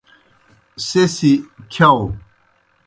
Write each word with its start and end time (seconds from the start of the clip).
سہ 0.85 1.03
سی 1.15 1.31
کِھیاؤ۔ 1.71 2.05